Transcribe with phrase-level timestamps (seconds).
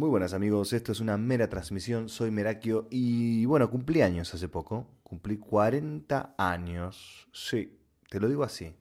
[0.00, 4.48] Muy buenas amigos, esto es una mera transmisión, soy Merakio y bueno, cumplí años hace
[4.48, 8.74] poco, cumplí 40 años, sí, te lo digo así.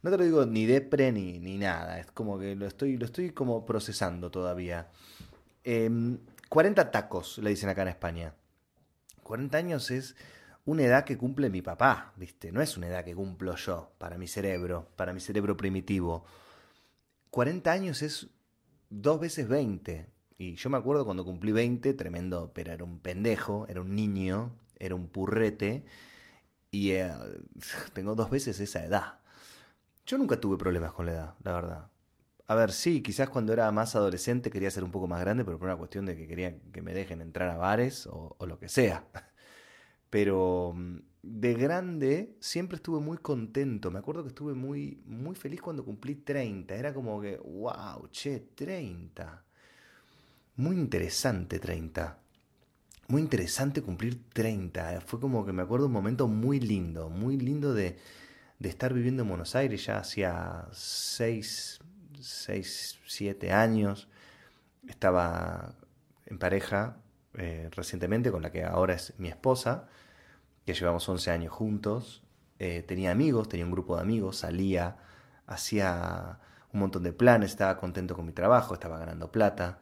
[0.00, 3.06] No te lo digo ni depre ni, ni nada, es como que lo estoy, lo
[3.06, 4.88] estoy como procesando todavía.
[5.64, 8.36] 40 em, tacos, le dicen acá en España.
[9.24, 10.14] 40 años es
[10.66, 12.52] una edad que cumple mi papá, ¿viste?
[12.52, 16.24] No es una edad que cumplo yo, para mi cerebro, para mi cerebro primitivo.
[17.30, 18.28] 40 años es
[18.88, 20.19] dos veces 20.
[20.40, 24.52] Y yo me acuerdo cuando cumplí 20, tremendo, pero era un pendejo, era un niño,
[24.78, 25.84] era un purrete,
[26.70, 27.12] y eh,
[27.94, 29.20] tengo dos veces esa edad.
[30.06, 31.90] Yo nunca tuve problemas con la edad, la verdad.
[32.48, 35.58] A ver, sí, quizás cuando era más adolescente quería ser un poco más grande, pero
[35.58, 38.58] por una cuestión de que quería que me dejen entrar a bares o, o lo
[38.58, 39.06] que sea.
[40.10, 43.90] Pero mm, de grande siempre estuve muy contento.
[43.90, 46.74] Me acuerdo que estuve muy, muy feliz cuando cumplí 30.
[46.76, 49.44] Era como que, wow, che, 30.
[50.60, 52.18] Muy interesante 30.
[53.08, 55.00] Muy interesante cumplir 30.
[55.00, 57.96] Fue como que me acuerdo un momento muy lindo, muy lindo de,
[58.60, 61.80] estar viviendo en Buenos Aires ya hacía 6,
[62.20, 64.08] 6 7 años.
[64.86, 65.76] Estaba
[66.26, 66.98] en pareja
[67.38, 69.88] eh, recientemente con la que ahora es mi esposa,
[70.66, 72.22] que llevamos 11 años juntos.
[72.58, 74.98] Eh, tenía amigos, tenía un grupo de amigos, salía,
[75.46, 76.38] hacía
[76.70, 79.80] un montón de planes, estaba contento con mi trabajo, estaba ganando plata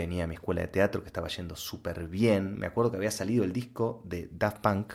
[0.00, 2.58] tenía mi escuela de teatro que estaba yendo súper bien.
[2.58, 4.94] Me acuerdo que había salido el disco de Daft Punk,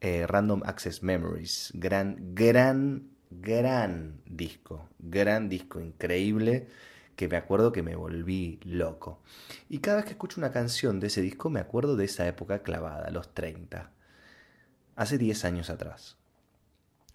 [0.00, 1.70] eh, Random Access Memories.
[1.74, 4.88] Gran, gran, gran disco.
[4.98, 6.66] Gran disco, increíble,
[7.14, 9.20] que me acuerdo que me volví loco.
[9.68, 12.64] Y cada vez que escucho una canción de ese disco me acuerdo de esa época
[12.64, 13.92] clavada, los 30.
[14.96, 16.16] Hace 10 años atrás.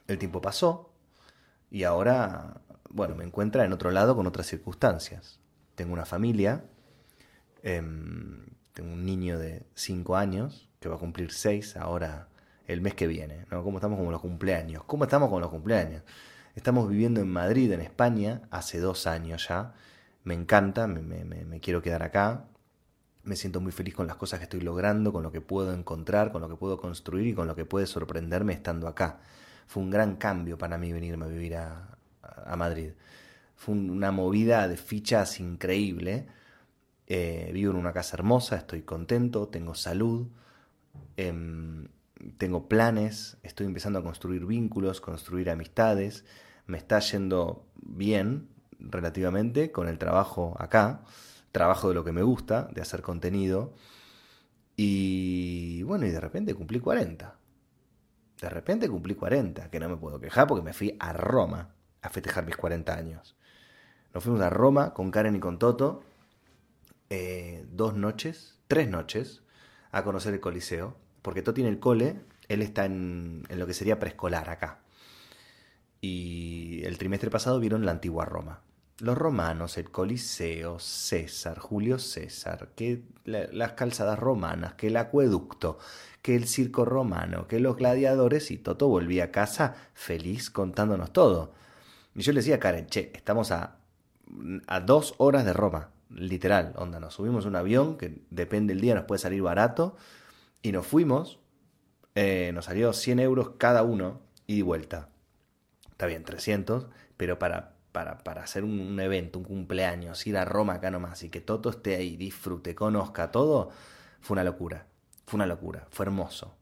[0.08, 0.94] El tiempo pasó
[1.70, 5.42] y ahora, bueno, me encuentra en otro lado con otras circunstancias.
[5.76, 6.64] Tengo una familia,
[7.64, 12.30] Em, tengo un niño de 5 años que va a cumplir 6 ahora
[12.68, 13.46] el mes que viene.
[13.52, 13.64] ¿no?
[13.64, 14.84] ¿Cómo estamos con los cumpleaños?
[14.86, 16.04] ¿Cómo estamos con los cumpleaños?
[16.56, 19.73] Estamos viviendo en Madrid, en España, hace dos años ya.
[20.23, 22.45] Me encanta, me, quiero quedar acá.
[23.23, 26.32] Me siento muy feliz con las cosas que estoy logrando, con lo que puedo encontrar,
[26.32, 29.20] con lo que puedo construir y con lo que puede sorprenderme estando acá.
[29.67, 32.92] Fue un gran cambio para mí venirme a vivir a, a Madrid.
[33.56, 36.28] Fue una movida de fichas increíble
[37.09, 40.27] eh, vivo en una casa hermosa, estoy contento, tengo salud,
[41.17, 41.87] em,
[42.37, 46.23] tengo planes, estoy empezando a construir vínculos, construir amistades,
[46.67, 48.47] me está yendo bien
[48.80, 51.02] relativamente con el trabajo acá,
[51.52, 53.73] trabajo de lo que me gusta, de hacer contenido,
[54.76, 57.36] y bueno, y de repente cumplí 40.
[58.39, 62.09] De repente cumplí 40, que no me puedo quejar porque me fui a Roma a
[62.09, 63.36] festejar mis 40 años.
[64.14, 66.03] Nos fuimos a Roma con Karen y con Toto
[67.09, 69.42] eh, dos noches, tres noches,
[69.92, 73.73] a conocer el Coliseo, porque Toti en el cole, él está en, en lo que
[73.73, 74.80] sería preescolar acá.
[76.02, 78.61] Y el trimestre pasado vieron la antigua Roma.
[78.99, 85.80] Los romanos, el Coliseo, César, Julio César, que las calzadas romanas, que el acueducto,
[86.21, 91.53] que el circo romano, que los gladiadores, y Toto volvía a casa feliz contándonos todo.
[92.14, 93.77] Y yo le decía a Karen, che, estamos a,
[94.67, 98.95] a dos horas de Roma literal, onda, nos subimos un avión que depende del día,
[98.95, 99.95] nos puede salir barato,
[100.61, 101.39] y nos fuimos,
[102.15, 105.09] eh, nos salió 100 euros cada uno y vuelta.
[105.92, 106.87] Está bien, 300,
[107.17, 111.30] pero para, para, para hacer un, evento, un cumpleaños, ir a Roma acá nomás y
[111.30, 113.70] que todo esté ahí, disfrute, conozca todo,
[114.21, 114.87] fue una locura,
[115.26, 116.55] fue una locura, fue hermoso.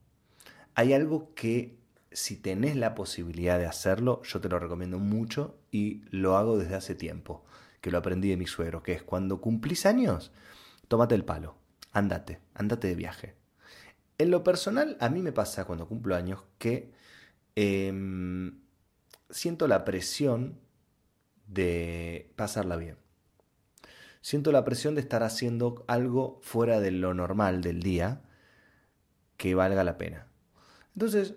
[0.75, 1.77] Hay algo que
[2.11, 6.75] si tenés la posibilidad de hacerlo, yo te lo recomiendo mucho y lo hago desde
[6.75, 7.43] hace tiempo
[7.81, 10.31] que lo aprendí de mi suegro, que es cuando cumplís años,
[10.87, 11.55] tómate el palo,
[11.91, 13.35] andate, andate de viaje.
[14.17, 16.91] En lo personal, a mí me pasa cuando cumplo años que
[17.55, 18.59] em,
[19.29, 20.59] siento la presión
[21.47, 22.97] de pasarla bien.
[24.21, 28.21] Siento la presión de estar haciendo algo fuera de lo normal del día
[29.37, 30.27] que valga la pena.
[30.95, 31.35] Entonces,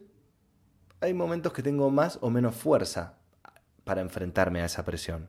[1.01, 3.19] hay momentos que tengo más o menos fuerza
[3.85, 5.29] para enfrentarme a esa presión.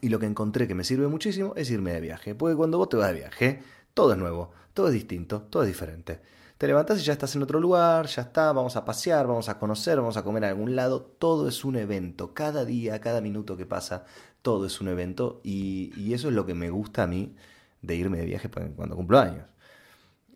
[0.00, 2.34] Y lo que encontré que me sirve muchísimo es irme de viaje.
[2.34, 3.62] Porque cuando vos te vas de viaje,
[3.94, 6.20] todo es nuevo, todo es distinto, todo es diferente.
[6.58, 9.58] Te levantás y ya estás en otro lugar, ya está, vamos a pasear, vamos a
[9.58, 11.00] conocer, vamos a comer a algún lado.
[11.02, 12.34] Todo es un evento.
[12.34, 14.04] Cada día, cada minuto que pasa,
[14.42, 15.40] todo es un evento.
[15.42, 17.34] Y, eso es lo que me gusta a mí
[17.82, 19.46] de irme de viaje cuando cumplo años.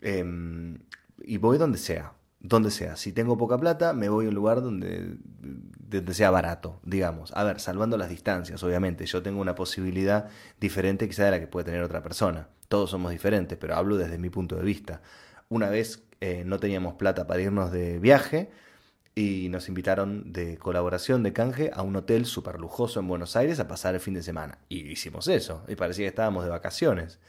[0.01, 0.79] Em,
[1.23, 2.15] y voy donde sea.
[2.45, 2.97] Donde sea.
[2.97, 5.17] Si tengo poca plata, me voy a un lugar donde,
[6.13, 7.33] sea barato, digamos.
[7.35, 9.07] A ver, salvando las distancias, obviamente.
[9.07, 10.29] Yo tengo una posibilidad
[10.61, 12.49] diferente quizá de la que puede tener otra persona.
[12.69, 15.01] Todos somos diferentes, pero hablo desde mi punto de vista.
[15.49, 18.51] Una vez eh, no teníamos plata para irnos de viaje
[19.15, 23.59] y nos invitaron de colaboración, de canje, a un hotel súper lujoso en Buenos Aires
[23.59, 24.59] a pasar el fin de semana.
[24.69, 27.21] Y hicimos eso, y parecía que estábamos de vacaciones.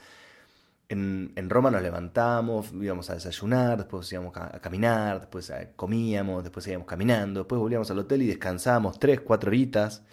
[0.87, 6.67] En, Roma nos levantamos, íbamos a desayunar, después íbamos a, caminar, después eh, comíamos, después
[6.67, 10.03] íbamos caminando, después volvíamos al hotel y descansábamos tres, cuatro horitas.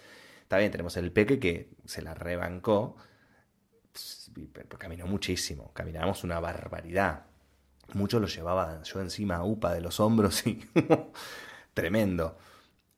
[0.41, 2.95] Está bien, tenemos el peque que se la rebancó,
[4.79, 7.25] caminó muchísimo, caminábamos una barbaridad.
[7.93, 10.59] Muchos lo llevaba yo encima a UPA de los hombros y
[11.75, 12.37] tremendo.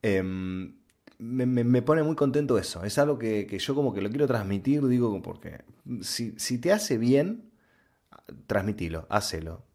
[0.01, 0.75] Em,
[1.17, 2.83] me, pone muy contento eso.
[2.85, 5.63] Es algo que, que, yo como que lo quiero transmitir, digo, porque
[6.01, 7.51] si, si te hace bien,
[8.47, 9.65] transmitilo, hacelo.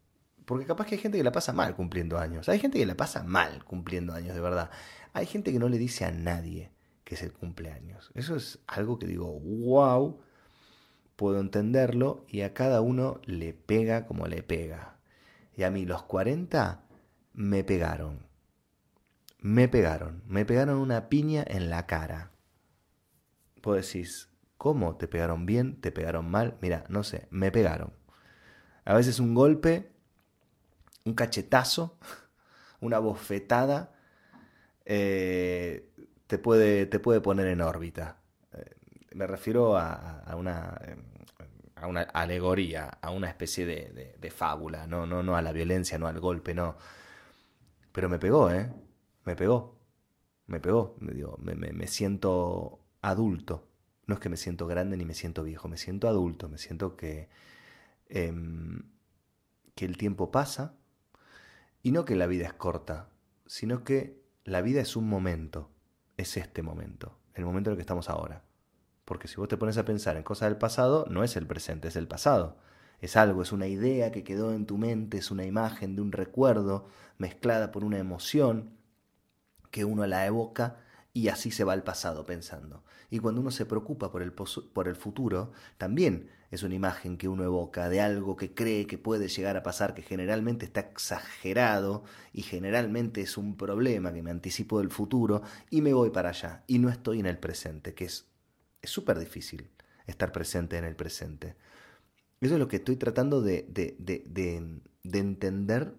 [0.45, 2.49] Porque capaz que hay gente que la pasa mal cumpliendo años.
[2.49, 4.69] Hay gente que la pasa mal cumpliendo años, de verdad.
[5.13, 6.71] Hay gente que no le dice a nadie
[7.03, 8.11] que es el cumpleaños.
[8.15, 10.19] Eso es algo que digo, wow,
[11.15, 14.97] puedo entenderlo y a cada uno le pega como le pega.
[15.55, 16.83] Y a mí los 40
[17.33, 18.25] me pegaron.
[19.39, 20.23] Me pegaron.
[20.27, 22.31] Me pegaron una piña en la cara.
[23.61, 24.95] Vos decís, ¿cómo?
[24.97, 25.79] ¿Te pegaron bien?
[25.81, 26.57] ¿Te pegaron mal?
[26.61, 27.93] Mira, no sé, me pegaron.
[28.85, 29.91] A veces un golpe,
[31.05, 31.97] un cachetazo,
[32.81, 33.93] una bofetada,
[34.85, 35.89] eh,
[36.27, 38.17] te, puede, te puede poner en órbita.
[38.53, 38.75] Eh,
[39.13, 40.79] me refiero a, una,
[41.75, 46.07] a una alegoría, a una especie de, fábula, no, no, no a la violencia, no
[46.07, 46.77] al golpe, no.
[47.91, 48.71] Pero me pegó, ¿eh?
[49.25, 49.77] Me pegó.
[50.47, 50.95] Me pegó.
[50.99, 53.67] Me, digo, me, me siento adulto.
[54.07, 56.95] No es que me siento grande ni me siento viejo, me siento adulto, me siento
[56.95, 57.29] que
[58.13, 58.83] Em,
[59.73, 60.75] que el tiempo pasa
[61.81, 63.07] y no que la vida es corta,
[63.45, 65.71] sino que la vida es un momento,
[66.17, 68.43] es este momento, el momento en el que estamos ahora.
[69.05, 71.87] Porque si vos te pones a pensar en cosas del pasado, no es el presente,
[71.87, 72.57] es el pasado.
[72.99, 76.11] Es algo, es una idea que quedó en tu mente, es una imagen de un
[76.11, 76.87] recuerdo
[77.17, 78.77] mezclada por una emoción
[79.71, 80.81] que uno la evoca
[81.13, 82.83] y así se va al pasado pensando.
[83.13, 87.27] Y cuando uno se preocupa por el, por el futuro, también es una imagen que
[87.27, 92.05] uno evoca de algo que cree que puede llegar a pasar, que generalmente está exagerado
[92.31, 96.63] y generalmente es un problema que me anticipo del futuro y me voy para allá
[96.67, 98.25] y no estoy en el presente, que es
[98.81, 99.69] súper difícil
[100.07, 101.57] estar presente en el presente.
[102.39, 104.23] Eso es lo que estoy tratando de, de, de,
[105.03, 105.93] de entender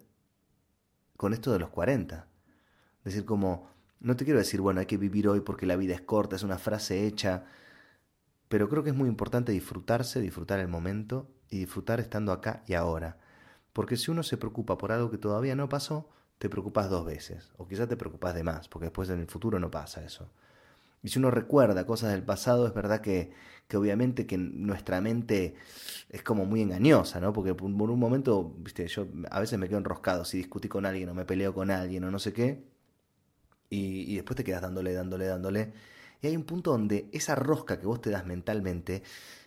[1.19, 2.27] con esto de los 40.
[3.01, 3.72] Es decir, como,
[4.03, 6.43] no te quiero decir, bueno, hay que vivir hoy porque la vida es corta, es
[6.43, 7.45] una frase hecha
[8.53, 12.75] pero creo que es muy importante disfrutarse, disfrutar el momento y disfrutar estando acá y
[12.75, 13.17] ahora.
[13.73, 17.55] Porque si uno se preocupa por algo que todavía no pasó, te preocupas dos veces,
[17.57, 20.29] o quizás te preocupas de más, porque después en el futuro no pasa eso.
[21.03, 23.33] Y si uno recuerda cosas del pasado, es verdad que,
[23.69, 25.55] que obviamente que nuestra mente
[26.11, 27.33] es como muy engañosa, ¿no?
[27.33, 31.09] Porque por un momento, viste, yo a veces me quedo enroscado si discutí con alguien
[31.09, 32.63] o me peleo con alguien o no sé qué,
[33.73, 35.73] y, después te quedas dándole, dándole, dándole,
[36.21, 39.03] y hay un punto donde esa rosca que vos te das mentalmente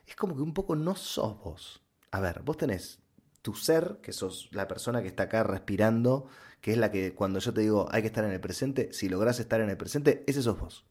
[0.08, 1.82] es como que un poco no sos vos.
[2.12, 3.00] A ver, vos tenés
[3.42, 6.28] tu ser, que sos la persona que está acá respirando,
[6.62, 9.08] que es la que cuando yo te digo hay que estar en el presente, si
[9.08, 10.86] lográs estar en el presente, ese sos vos.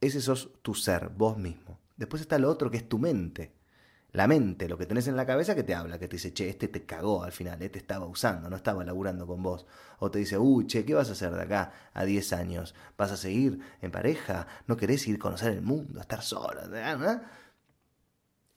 [0.00, 1.80] Ese sos tu ser, vos mismo.
[1.96, 3.52] Después está lo otro que es tu mente,
[4.12, 6.48] la mente, lo que tenés en la cabeza que te habla, que te dice, che,
[6.48, 9.66] este te cagó al final, este estaba usando, no estaba laburando con vos.
[9.98, 12.74] O te dice, uy, che, ¿qué vas a hacer de acá a 10 años?
[12.96, 14.46] ¿Vas a seguir en pareja?
[14.66, 17.22] ¿No querés ir a conocer el mundo, estar sola?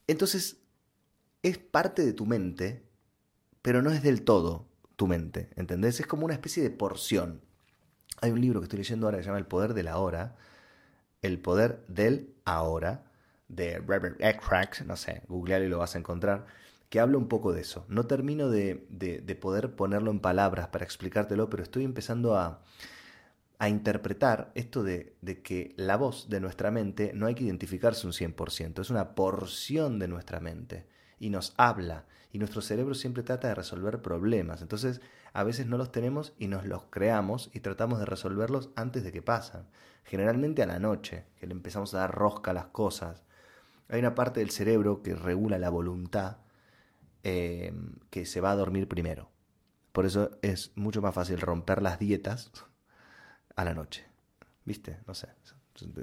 [0.08, 0.58] Entonces,
[1.44, 2.88] es parte de tu mente,
[3.62, 6.00] pero no es del todo tu mente, ¿entendés?
[6.00, 7.42] Es como una especie de porción.
[8.22, 10.38] Hay un libro que estoy leyendo ahora que se llama El poder de la hora,
[11.22, 13.11] el poder del ahora,
[13.56, 16.46] de Robert Eckhart, no sé, googlealo y lo vas a encontrar,
[16.90, 17.86] que habla un poco de eso.
[17.88, 22.62] No termino de, de, poder ponerlo en palabras para explicártelo, pero estoy empezando a,
[23.60, 28.08] a interpretar esto de, de, que la voz de nuestra mente no hay que identificarse
[28.08, 30.86] un 100%, es una porción de nuestra mente
[31.20, 34.62] y nos habla y nuestro cerebro siempre trata de resolver problemas.
[34.62, 35.02] Entonces,
[35.34, 39.12] a veces no los tenemos y nos los creamos y tratamos de resolverlos antes de
[39.12, 39.68] que pasan.
[40.04, 43.24] Generalmente a la noche, que le empezamos a dar rosca a las cosas,
[43.92, 46.38] hay una parte del cerebro que regula la voluntad
[47.24, 47.74] eh,
[48.10, 49.30] que se va a dormir primero.
[49.92, 52.52] Por eso es mucho más fácil romper las dietas
[53.56, 54.06] a la noche.
[54.64, 55.00] ¿Viste?
[55.06, 55.28] No sé.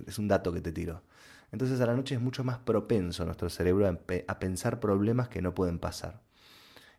[0.07, 1.03] Es un dato que te tiro.
[1.51, 5.55] Entonces a la noche es mucho más propenso nuestro cerebro a, pensar problemas que no
[5.55, 6.21] pueden pasar.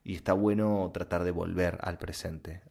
[0.03, 2.63] Y está bueno tratar de volver al presente.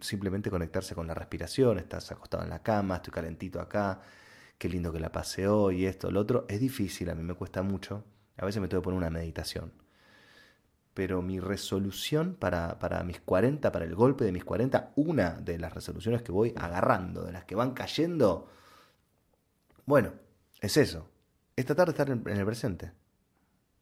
[0.00, 4.00] simplemente conectarse con la respiración, estás acostado en la cama, estoy calentito acá,
[4.58, 6.44] qué lindo que la pase hoy, esto, lo otro.
[6.48, 8.04] Es difícil, a mí me cuesta mucho.
[8.36, 9.72] A veces me tengo que poner una meditación.
[10.94, 15.58] Pero mi resolución para, para mis 40, para el golpe de mis 40, una de
[15.58, 18.48] las resoluciones que voy agarrando, de las que van cayendo,
[19.86, 20.12] bueno,
[20.60, 21.08] es eso.
[21.54, 22.92] Es tratar de estar en, el presente.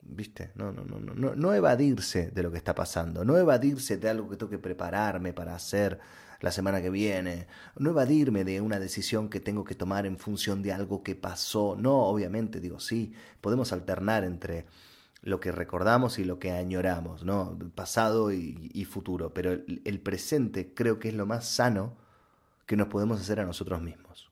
[0.03, 0.53] ¿Viste?
[0.55, 4.29] No, no, no, no, no evadirse de lo que está pasando, no evadirse de algo
[4.29, 5.99] que tengo que prepararme para hacer
[6.41, 10.63] la semana que viene, no evadirme de una decisión que tengo que tomar en función
[10.63, 11.77] de algo que pasó.
[11.79, 14.67] No, obviamente, digo, sí, podemos alternar entre
[15.23, 17.59] lo que recordamos y lo que añoramos, ¿no?
[17.75, 21.97] Pasado y, futuro, pero el, presente creo que es lo más sano
[22.67, 24.31] que nos podemos hacer a nosotros mismos.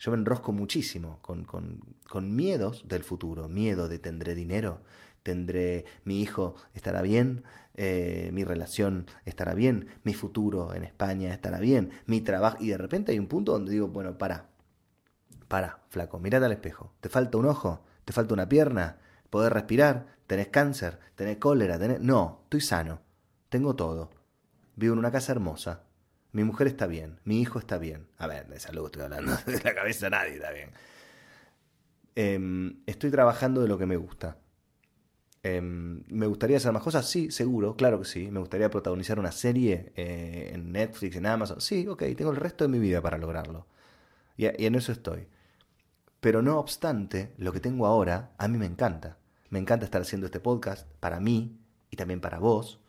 [0.00, 4.80] Yo me enrosco muchísimo con, con, con miedos del futuro, miedo de tendré dinero,
[5.22, 11.58] tendré, mi hijo estará bien, eh, mi relación estará bien, mi futuro en España estará
[11.58, 12.58] bien, mi trabajo.
[12.60, 14.48] Y de repente hay un punto donde digo, bueno, para,
[15.48, 16.92] para, flaco, mirate al espejo.
[17.00, 17.84] ¿Te falta un ojo?
[18.04, 18.98] ¿Te falta una pierna?
[19.30, 20.06] ¿Podés respirar?
[20.26, 20.98] ¿Tenés cáncer?
[21.16, 21.78] ¿Tenés cólera?
[21.78, 22.00] ¿Tenés...
[22.00, 23.00] No, estoy sano.
[23.48, 24.10] Tengo todo.
[24.76, 25.82] Vivo en una casa hermosa.
[26.32, 27.20] Mi mujer está bien.
[27.24, 28.06] Mi hijo está bien.
[28.18, 29.36] A ver, de salud estoy hablando.
[29.46, 30.70] De la cabeza nadie está bien.
[32.16, 34.36] Em, estoy trabajando de lo que me gusta.
[35.44, 37.06] Em, ¿Me gustaría hacer más cosas?
[37.06, 38.30] Sí, seguro, claro que sí.
[38.30, 41.60] ¿Me gustaría protagonizar una serie eh, en Netflix, en Amazon?
[41.60, 43.66] Sí, ok, tengo el resto de mi vida para lograrlo.
[44.38, 45.28] Y, en eso estoy.
[46.20, 49.18] Pero no obstante, lo que tengo ahora a mí me encanta.
[49.50, 51.60] Me encanta estar haciendo este podcast para mí
[51.90, 52.80] y también para vos.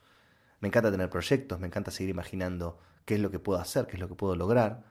[0.61, 3.97] Me encanta tener proyectos, me encanta seguir imaginando qué es lo que puedo hacer, qué
[3.97, 4.85] es lo que puedo lograr.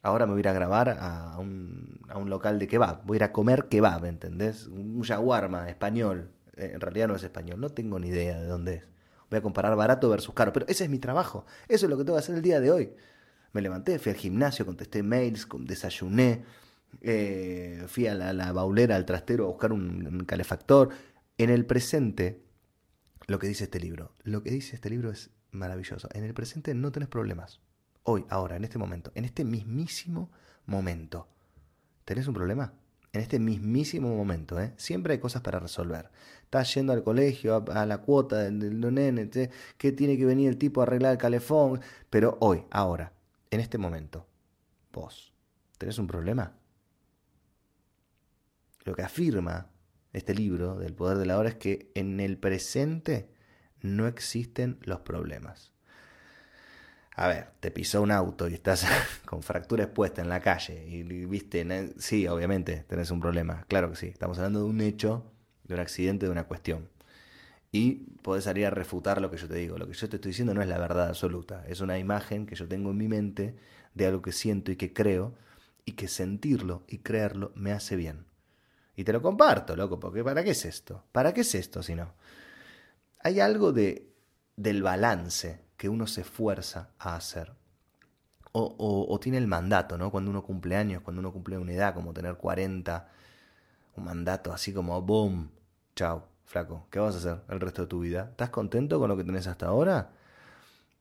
[0.00, 3.04] Ahora me voy a ir a grabar a un, a un local de kebab.
[3.04, 4.68] Voy a ir a comer kebab, ¿entendés?
[4.68, 8.84] Un shawarma español, en realidad no es español, no tengo ni idea de dónde es.
[9.30, 12.04] Voy a comparar barato versus caro, pero ese es mi trabajo, eso es lo que
[12.04, 12.92] tengo que hacer el día de hoy.
[13.52, 16.44] Me levanté, fui al gimnasio, contesté mails, desayuné,
[17.00, 20.90] eh, fui a la, baulera, al trastero a buscar un, calefactor.
[21.38, 22.42] En el presente,
[23.26, 26.08] lo que dice este libro, lo que dice este libro es maravilloso.
[26.12, 27.60] En el presente no tenés problemas.
[28.02, 30.30] Hoy, ahora, en este momento, en este mismísimo
[30.66, 31.28] momento.
[32.04, 32.74] ¿Tenés un problema?
[33.14, 34.60] En este mismísimo momento.
[34.60, 34.74] ¿eh?
[34.76, 36.10] Siempre hay cosas para resolver.
[36.42, 39.30] Estás yendo al colegio, a, la cuota del, del nene,
[39.78, 41.80] que tiene que venir el tipo a arreglar el calefón.
[42.10, 43.12] Pero hoy, ahora,
[43.50, 44.26] en este momento,
[44.92, 45.32] vos,
[45.78, 46.56] ¿tenés un problema?
[48.84, 49.70] Lo que afirma
[50.12, 53.30] este libro del poder de la hora es que en el presente
[53.80, 55.73] no existen los problemas.
[57.16, 58.86] A ver, te pisó un auto y estás
[59.24, 63.96] con fractura expuesta en la calle y viste, sí, obviamente tenés un problema, claro que
[63.96, 64.06] sí.
[64.06, 65.24] Estamos hablando de un hecho,
[65.62, 66.88] de un accidente, de una cuestión.
[67.70, 69.78] Y podés salir a refutar lo que yo te digo.
[69.78, 72.56] Lo que yo te estoy diciendo no es la verdad absoluta, es una imagen que
[72.56, 73.56] yo tengo en mi mente
[73.94, 75.34] de algo que siento y que creo
[75.84, 78.26] y que sentirlo y creerlo me hace bien.
[78.96, 81.04] Y te lo comparto, loco, porque ¿para qué es esto?
[81.12, 82.14] ¿Para qué es esto si no?
[83.20, 84.08] Hay algo de,
[84.56, 87.52] del balance que uno se esfuerza a hacer.
[88.52, 90.10] O, tiene el mandato, ¿no?
[90.10, 93.06] Cuando uno cumple años, cuando uno cumple una edad, como tener 40,
[93.94, 95.50] un mandato así como, boom,
[95.94, 98.28] chao, flaco, ¿qué vas a hacer el resto de tu vida?
[98.30, 100.12] ¿Estás contento con lo que tenés hasta ahora?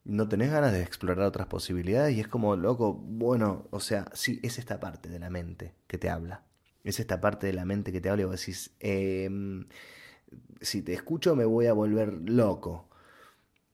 [0.03, 2.17] ¿No tenés ganas de explorar otras posibilidades?
[2.17, 5.97] Y es como, loco, bueno, o sea, sí, es esta parte de la mente que
[5.97, 6.43] te habla.
[6.83, 9.65] Es esta parte de la mente que te habla y vos decís, em,
[10.59, 12.89] si te escucho me voy a volver loco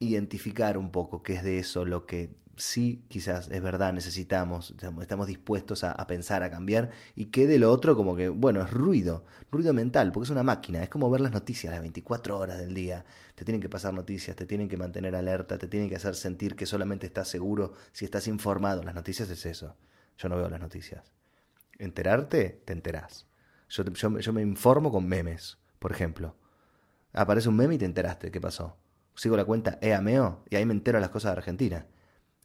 [0.00, 5.26] identificar un poco qué es de eso lo que sí quizás es verdad necesitamos, estamos
[5.26, 9.24] dispuestos a, pensar, a cambiar, y qué de lo otro como que, bueno, es ruido,
[9.50, 12.74] ruido mental, porque es una máquina, es como ver las noticias las 24 horas del
[12.74, 13.04] día,
[13.34, 16.56] te tienen que pasar noticias, te tienen que mantener alerta, te tienen que hacer sentir
[16.56, 19.76] que solamente estás seguro si estás informado, las noticias es eso,
[20.18, 21.12] yo no veo las noticias.
[21.78, 23.26] Enterarte, te enterás.
[23.70, 26.36] Yo, yo, yo me informo con memes, por ejemplo.
[27.14, 28.76] Aparece un meme y te enteraste, ¿qué pasó?
[29.20, 31.86] Sigo la cuenta EAMEO y ahí me entero las cosas de Argentina.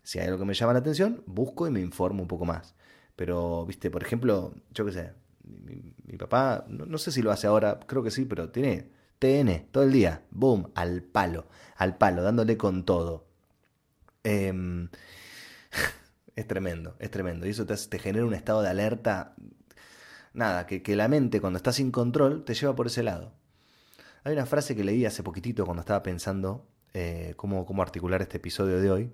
[0.03, 2.75] Si hay algo que me llama la atención, busco y me informo un poco más.
[3.15, 5.13] Pero, viste, por ejemplo, yo qué sé,
[5.43, 9.83] mi, papá, no, sé si lo hace ahora, creo que sí, pero tiene TN todo
[9.83, 13.25] el día, boom, al palo, al palo, dándole con todo.
[14.23, 14.89] Em,
[16.35, 17.47] es tremendo, es tremendo.
[17.47, 19.35] Y eso te, te, genera un estado de alerta.
[20.33, 23.31] Nada, que, que la mente cuando está sin control te lleva por ese lado.
[24.25, 28.37] Hay una frase que leí hace poquitito cuando estaba pensando eh, cómo, cómo articular este
[28.37, 29.13] episodio de hoy.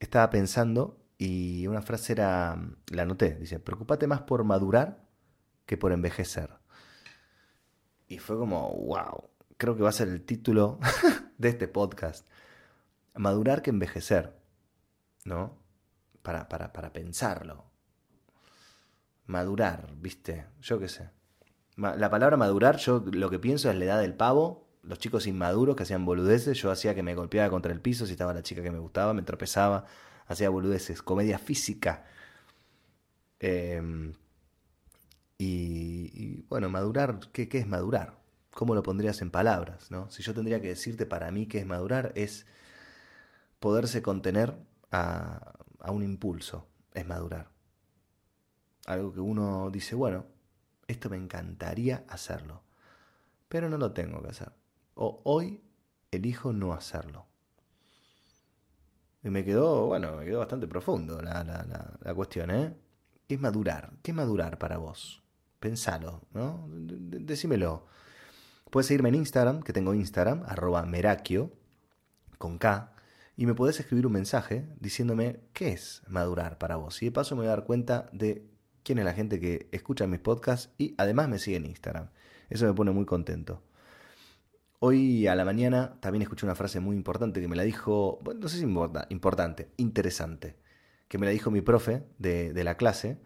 [0.00, 2.58] Estaba pensando y una frase era,
[2.90, 5.06] la anoté, dice, preocupate más por madurar
[5.66, 6.50] que por envejecer.
[8.08, 10.80] Y fue como, wow, creo que va a ser el título
[11.38, 12.28] de este podcast.
[13.14, 14.36] Madurar que envejecer,
[15.24, 15.64] ¿no?
[16.22, 17.70] para, para, para pensarlo.
[19.26, 20.46] Madurar, ¿viste?
[20.60, 21.10] Yo qué sé.
[21.76, 25.76] La palabra madurar, yo lo que pienso es la edad del pavo, los chicos inmaduros
[25.76, 28.62] que hacían boludeces, yo hacía que me golpeaba contra el piso si estaba la chica
[28.62, 29.84] que me gustaba, me tropezaba,
[30.26, 32.04] hacía boludeces, comedia física.
[33.40, 34.14] Em,
[35.38, 38.18] y, bueno, madurar, ¿qué, ¿qué, es madurar?
[38.52, 39.90] ¿Cómo lo pondrías en palabras?
[39.90, 40.10] ¿no?
[40.10, 42.46] Si yo tendría que decirte para mí qué es madurar, es
[43.58, 44.56] poderse contener
[44.92, 47.50] a, a un impulso, es madurar.
[48.86, 50.26] Algo que uno dice, bueno,
[50.88, 52.62] esto me encantaría hacerlo,
[53.48, 54.52] pero no lo tengo que hacer.
[54.94, 55.62] O hoy
[56.10, 57.26] elijo no hacerlo.
[59.22, 61.42] Y me quedó, bueno, me quedó bastante profundo la,
[62.02, 62.76] la, cuestión, ¿eh?
[63.26, 63.92] ¿Qué es madurar?
[64.02, 65.22] ¿Qué es madurar para vos?
[65.60, 66.66] Pensalo, ¿no?
[66.68, 67.86] Decímelo.
[68.70, 71.52] Puedes seguirme en Instagram, que tengo Instagram, arroba merakio,
[72.36, 72.92] con K,
[73.36, 77.02] y me podés escribir un mensaje diciéndome qué es madurar para vos.
[77.02, 78.53] Y de paso me voy a dar cuenta de
[78.84, 82.10] quién es la gente que escucha mis podcasts y además me sigue en Instagram.
[82.50, 83.62] Eso me pone muy contento.
[84.78, 88.40] Hoy a la mañana también escuché una frase muy importante que me la dijo, bueno,
[88.40, 90.56] no sé si importa, importante, interesante,
[91.08, 93.18] que me la dijo mi profe de, la clase.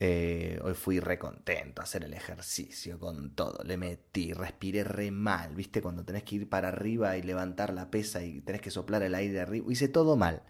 [0.00, 5.10] Eh, hoy fui re contento a hacer el ejercicio con todo, le metí, respiré re
[5.10, 8.70] mal, viste, cuando tenés que ir para arriba y levantar la pesa y tenés que
[8.70, 10.42] soplar el aire arriba, hice todo mal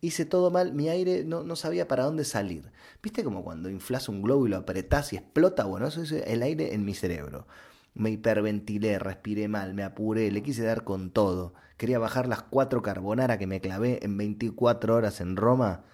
[0.00, 2.70] hice todo mal, mi aire no, no, sabía para dónde salir.
[3.02, 5.64] ¿Viste como cuando inflas un globo y lo apretás y explota?
[5.64, 7.46] Bueno, eso es el aire en mi cerebro.
[7.94, 11.54] Me hiperventilé, respiré mal, me apuré, le quise dar con todo.
[11.76, 15.84] Quería bajar las cuatro carbonara que me clavé en 24 horas en Roma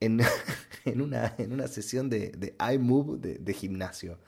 [0.00, 0.20] en,
[0.84, 4.18] en, una, en una, sesión de, de iMove de, de, gimnasio.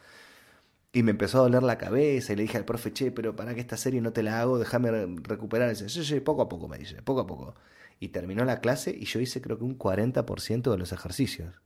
[0.92, 3.54] Y me empezó a doler la cabeza y le dije al profe, che, pero para
[3.54, 4.90] que esta serie no te la hago, déjame
[5.22, 5.74] recuperar.
[5.74, 7.54] Y dice, poco a poco, me dice, poco a poco.
[8.02, 11.60] Y terminó la clase y yo hice creo que un 40% de los ejercicios.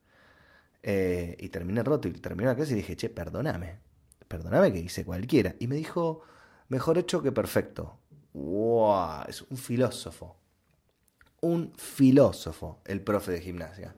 [0.83, 3.87] Eh, y terminé roto y terminó la clase y dije, che, perdóname
[4.29, 5.55] perdóname que hice cualquiera.
[5.59, 6.23] Y me dijo,
[6.69, 7.99] mejor hecho que perfecto.
[8.33, 9.25] ¡Wow!
[9.29, 10.37] Es un filósofo.
[11.41, 13.95] Un filósofo, el profe de gimnasia.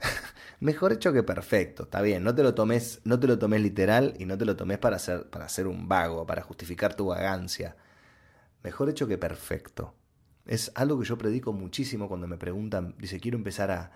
[0.60, 4.14] mejor hecho que perfecto, está bien, no te lo tomes, no te lo tomes literal
[4.18, 7.76] y no te lo tomes para ser, para ser un vago, para justificar tu vagancia.
[8.62, 9.94] Mejor hecho que perfecto.
[10.46, 13.92] Es algo que yo predico muchísimo cuando me preguntan, dice, quiero empezar a,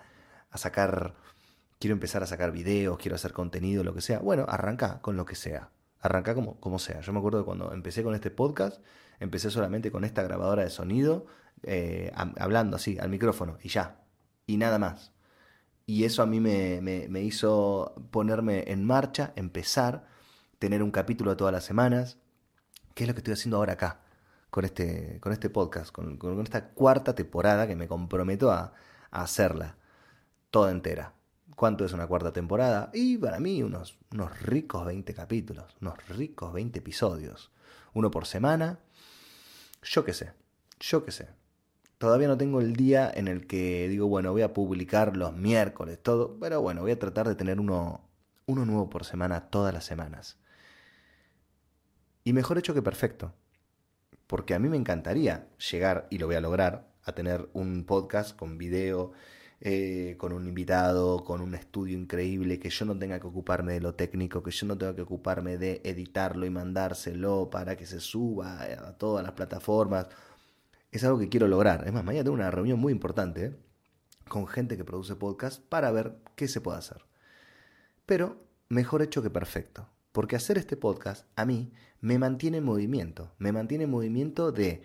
[0.49, 1.15] a sacar
[1.79, 4.19] quiero empezar a sacar videos, quiero hacer contenido, lo que sea.
[4.19, 5.71] Bueno, arranca con lo que sea.
[6.01, 7.01] Arranca como, como sea.
[7.01, 8.81] Yo me acuerdo de cuando empecé con este podcast,
[9.19, 11.25] empecé solamente con esta grabadora de sonido,
[11.63, 14.01] eh, hablando así, al micrófono, y ya.
[14.45, 15.13] Y nada más.
[15.85, 20.05] Y eso a mí me, me, hizo ponerme en marcha, empezar,
[20.59, 22.19] tener un capítulo todas las semanas,
[22.93, 24.01] que es lo que estoy haciendo ahora acá,
[24.49, 28.73] con este, con este podcast, con, con esta cuarta temporada que me comprometo a,
[29.11, 29.75] a hacerla
[30.51, 31.13] toda entera
[31.59, 32.89] cuánto es una cuarta temporada.
[32.93, 37.51] Y para mí unos, unos ricos 20 capítulos, unos ricos 20 episodios.
[37.93, 38.79] Uno por semana.
[39.83, 40.31] Yo qué sé,
[40.79, 41.27] yo qué sé.
[41.97, 45.99] Todavía no tengo el día en el que digo, bueno, voy a publicar los miércoles,
[46.01, 46.37] todo.
[46.39, 48.07] Pero bueno, voy a tratar de tener uno,
[48.45, 50.37] uno nuevo por semana todas las semanas.
[52.23, 53.33] Y mejor hecho que perfecto.
[54.29, 58.37] Porque a mí me encantaría llegar, y lo voy a lograr, a tener un podcast
[58.37, 59.11] con video,
[59.59, 63.81] eh, con un invitado, con un estudio increíble, que yo no tenga que ocuparme de
[63.81, 67.99] lo técnico, que yo no tenga que ocuparme de editarlo y mandárselo para que se
[67.99, 70.05] suba a todas las plataformas.
[70.91, 71.87] Es algo que quiero lograr.
[71.87, 73.55] Es más, mañana tengo una reunión muy importante ¿eh?
[74.27, 77.03] con gente que produce podcast para ver qué se puede hacer.
[78.05, 78.37] Pero
[78.69, 79.89] mejor hecho que perfecto.
[80.19, 83.31] Porque hacer este podcast a mí me mantiene en movimiento.
[83.37, 84.83] Me mantiene en movimiento de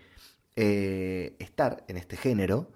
[0.54, 2.70] eh, estar en este género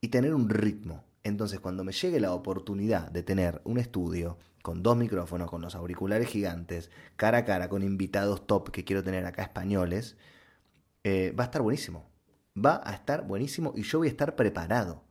[0.00, 1.02] y tener un ritmo.
[1.24, 5.74] Entonces, cuando me llegue la oportunidad de tener un estudio con dos micrófonos, con los
[5.74, 10.16] auriculares gigantes, cara a cara, con invitados top que quiero tener acá españoles,
[11.02, 12.08] eh, va a estar buenísimo.
[12.56, 15.02] Va a estar buenísimo y yo voy a estar preparado.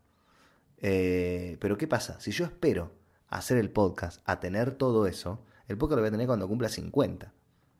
[0.77, 2.17] Eh, pero ¿qué pasa?
[2.21, 2.93] Si yo espero
[3.27, 6.69] hacer el podcast, a tener todo eso, el podcast lo voy a tener cuando cumpla
[6.69, 7.33] 50.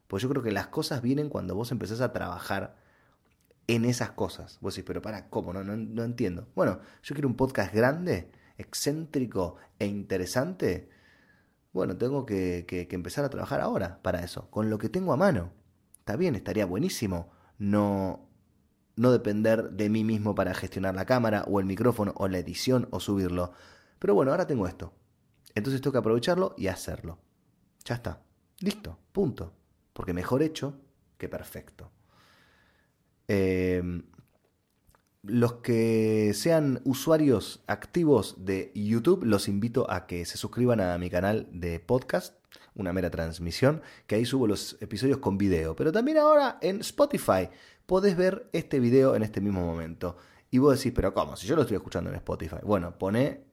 [0.08, 2.77] Pues yo creo que las cosas vienen cuando vos empezás a trabajar
[3.67, 4.58] en esas cosas.
[4.62, 5.54] Vos decís, pero para, ¿cómo?
[5.54, 6.47] No, no, entiendo.
[6.56, 10.89] Bueno, yo quiero un podcast grande, excéntrico e interesante.
[11.73, 15.17] Bueno, tengo que, que, empezar a trabajar ahora para eso, con lo que tengo a
[15.17, 15.51] mano.
[15.99, 18.27] Está bien, estaría buenísimo no,
[18.95, 22.88] no depender de mí mismo para gestionar la cámara o el micrófono o la edición
[22.91, 23.54] o subirlo.
[23.99, 24.93] Pero bueno, ahora tengo esto.
[25.56, 27.19] Entonces tengo que aprovecharlo y hacerlo.
[27.86, 28.22] Ya está.
[28.60, 28.98] Listo.
[29.12, 29.54] Punto.
[29.94, 30.80] Porque mejor hecho
[31.17, 31.91] que perfecto.
[33.28, 34.04] Em,
[35.24, 41.10] los que sean usuarios activos de YouTube, los invito a que se suscriban a mi
[41.10, 42.36] canal de podcast,
[42.74, 45.76] una mera transmisión, que ahí subo los episodios con video.
[45.76, 47.50] Pero también ahora en Spotify
[47.86, 50.17] podés ver este video en este mismo momento.
[50.50, 51.36] Y vos decís, pero ¿cómo?
[51.36, 52.58] Si yo lo estoy escuchando en Spotify.
[52.63, 53.50] Bueno, pone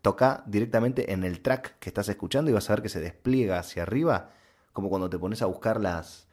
[0.00, 3.58] toca directamente en el track que estás escuchando y vas a ver que se despliega
[3.58, 4.30] hacia arriba,
[4.72, 6.28] como cuando te pones a buscar las,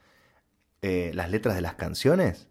[0.82, 2.48] eh, las letras de las canciones.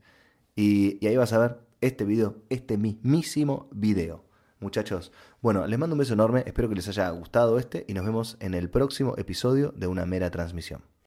[0.55, 4.25] Y, y ahí vas a ver este video, este mismísimo video.
[4.59, 8.03] Muchachos, bueno, les mando un beso enorme, espero que les haya gustado este y nos
[8.03, 10.89] vemos en el próximo episodio de Una Mera Transmisión.